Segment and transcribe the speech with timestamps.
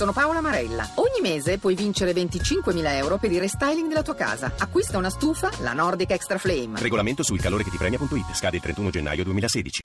[0.00, 0.88] sono Paola Marella.
[0.94, 4.50] Ogni mese puoi vincere 25.000 euro per il restyling della tua casa.
[4.56, 6.80] Acquista una stufa, la Nordic Extra Flame.
[6.80, 8.34] Regolamento sul calore che ti premia.it.
[8.34, 9.80] Scade il 31 gennaio 2016.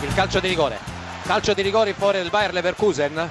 [0.00, 0.78] Il calcio di rigore.
[1.24, 3.30] Calcio di rigore in favore del Bayer Leverkusen.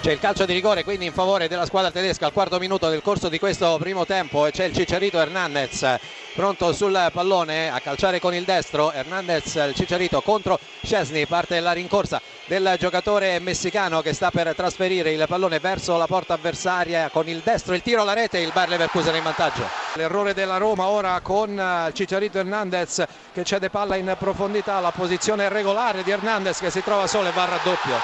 [0.00, 3.02] C'è il calcio di rigore quindi in favore della squadra tedesca al quarto minuto del
[3.02, 5.98] corso di questo primo tempo e c'è il Cicciarito Hernandez
[6.38, 8.92] pronto sul pallone a calciare con il destro.
[8.92, 15.10] Hernandez, il Cicciarito contro Scesni, parte la rincorsa del giocatore messicano che sta per trasferire
[15.10, 18.68] il pallone verso la porta avversaria con il destro, il tiro alla rete, il Bayer
[18.68, 19.68] Leverkusen in vantaggio.
[19.94, 26.04] L'errore della Roma ora con Cicciarito Hernandez che cede palla in profondità, la posizione regolare
[26.04, 27.96] di Hernandez che si trova solo e va al raddoppio.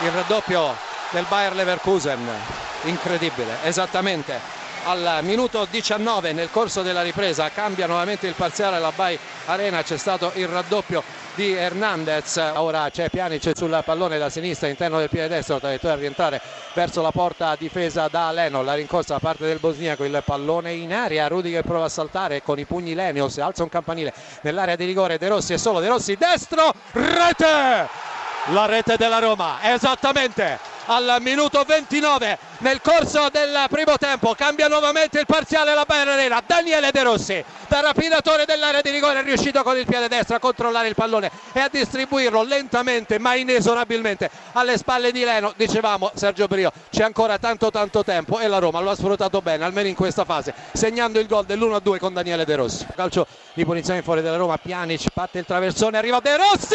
[0.00, 0.74] Il raddoppio
[1.10, 2.28] del Bayer Leverkusen,
[2.86, 9.18] incredibile, esattamente al minuto 19 nel corso della ripresa cambia nuovamente il parziale alla Bay
[9.46, 11.02] Arena c'è stato il raddoppio
[11.34, 12.36] di Hernandez.
[12.56, 16.40] Ora c'è Pjanic sul pallone da sinistra interno del piede destro traiettoria a rientrare
[16.74, 20.92] verso la porta difesa da Leno la rincorsa da parte del bosniaco il pallone in
[20.92, 25.18] aria Rudiger prova a saltare con i pugni Lenios alza un campanile nell'area di rigore
[25.18, 27.88] De Rossi e solo De Rossi destro rete!
[28.46, 35.20] La rete della Roma esattamente al minuto 29 nel corso del primo tempo cambia nuovamente
[35.20, 39.62] il parziale la Bayern Arena Daniele De Rossi da rapinatore dell'area di rigore è riuscito
[39.62, 44.76] con il piede destro a controllare il pallone e a distribuirlo lentamente ma inesorabilmente alle
[44.76, 45.54] spalle di Leno.
[45.56, 49.64] Dicevamo Sergio Brio c'è ancora tanto tanto tempo e la Roma lo ha sfruttato bene
[49.64, 52.86] almeno in questa fase segnando il gol dell'1-2 con Daniele De Rossi.
[52.94, 56.74] Calcio di punizione fuori della Roma Pjanic batte il traversone arriva De Rossi!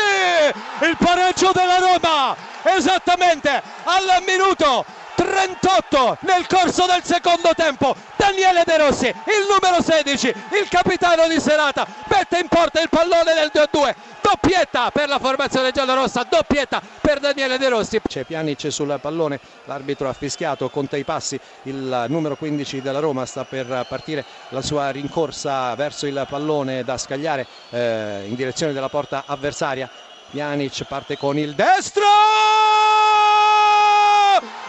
[0.81, 2.35] Il pareggio della Roma!
[2.63, 3.61] Esattamente
[4.05, 10.67] al minuto 38 nel corso del secondo tempo Daniele De Rossi il numero 16 il
[10.69, 16.23] capitano di serata mette in porta il pallone del 2-2 doppietta per la formazione giallorossa
[16.29, 17.99] doppietta per Daniele De Rossi.
[18.05, 23.25] C'è Pjanic sul pallone l'arbitro ha fischiato conta i passi il numero 15 della Roma
[23.25, 28.89] sta per partire la sua rincorsa verso il pallone da scagliare eh, in direzione della
[28.89, 29.89] porta avversaria.
[30.29, 32.03] Pjanic parte con il destro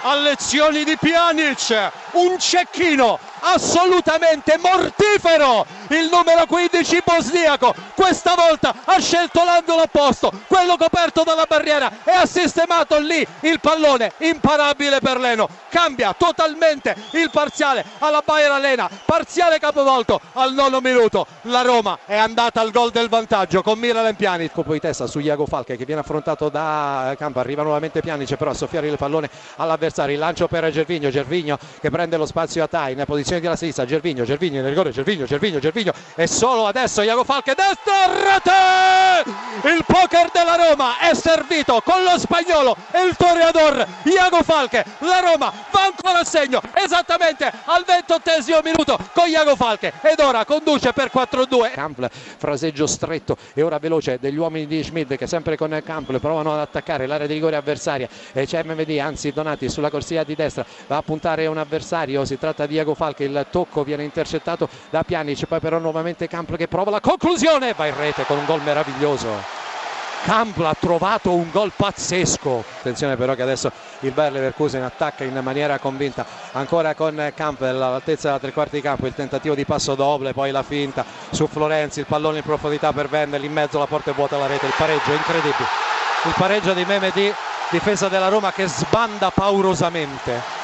[0.03, 7.75] a lezioni di Pjanic un cecchino assolutamente mortifero il numero 15 bosniaco.
[7.95, 13.61] Questa volta ha scelto l'angolo opposto quello coperto dalla barriera e ha sistemato lì il
[13.61, 15.49] pallone imparabile per Leno.
[15.69, 21.27] Cambia totalmente il parziale alla Bayer Arena parziale capovolto al nono minuto.
[21.43, 24.53] La Roma è andata al gol del vantaggio con Miralem Pjanic.
[24.53, 27.39] Colpo di testa su Iago Falche che viene affrontato da Campo.
[27.39, 30.15] Arriva nuovamente Pjanic però a soffiare il pallone all'avversario.
[30.15, 33.85] Il lancio per Gervigno Gervigno che prende lo spazio a Tai in posizione di sinistra
[33.85, 35.78] Gervigno Gervigno nel rigore Gervigno Gervigno Gervigno
[36.15, 42.19] e solo adesso Iago Falche destra rete il poker della Roma è servito con lo
[42.19, 44.85] spagnolo e il toreador Iago Falche.
[44.99, 49.93] La Roma va ancora a segno esattamente al ventottesimo minuto con Iago Falche.
[50.03, 55.17] Ed ora conduce per 4-2 Campbell fraseggio stretto e ora veloce degli uomini di Schmidt
[55.17, 58.09] che sempre con Campbell provano ad attaccare l'area di rigore avversaria.
[58.33, 62.39] E c'è MVD anzi Donati sulla corsia di destra va a puntare un avversario si
[62.39, 66.67] tratta di Iago Falche il tocco viene intercettato da Pjanic poi però nuovamente Campbell che
[66.67, 69.29] prova la conclusione va in rete con un gol meraviglioso.
[70.25, 72.65] Campbell ha trovato un gol pazzesco.
[72.79, 73.71] Attenzione però che adesso
[74.01, 78.83] il Bayer Leverkusen attacca in maniera convinta ancora con Campbell all'altezza della tre quarti di
[78.83, 82.95] campo il tentativo di passo doble poi la finta su Florenzi il pallone in profondità
[82.95, 85.69] per Vendel in mezzo la porta è vuota la rete il pareggio incredibile.
[86.25, 87.31] Il pareggio di Memedi
[87.69, 90.58] difesa della Roma che sbanda paurosamente